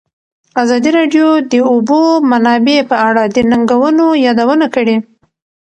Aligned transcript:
ازادي 0.61 0.89
راډیو 0.97 1.27
د 1.41 1.43
د 1.51 1.53
اوبو 1.71 2.01
منابع 2.31 2.77
په 2.89 2.95
اړه 3.07 3.23
د 3.35 3.37
ننګونو 3.51 4.05
یادونه 4.25 4.65
کړې. 4.75 4.95